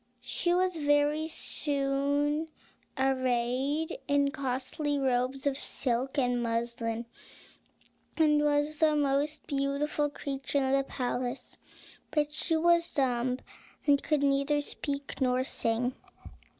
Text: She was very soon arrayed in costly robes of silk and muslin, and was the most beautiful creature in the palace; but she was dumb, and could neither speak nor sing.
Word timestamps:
She 0.23 0.51
was 0.51 0.77
very 0.77 1.27
soon 1.27 2.47
arrayed 2.97 3.95
in 4.07 4.31
costly 4.31 4.97
robes 4.97 5.45
of 5.45 5.59
silk 5.59 6.17
and 6.17 6.41
muslin, 6.41 7.05
and 8.17 8.41
was 8.43 8.79
the 8.79 8.95
most 8.95 9.45
beautiful 9.45 10.09
creature 10.09 10.57
in 10.57 10.71
the 10.71 10.83
palace; 10.83 11.55
but 12.09 12.33
she 12.33 12.57
was 12.57 12.91
dumb, 12.95 13.37
and 13.85 14.01
could 14.01 14.23
neither 14.23 14.59
speak 14.61 15.21
nor 15.21 15.43
sing. 15.43 15.93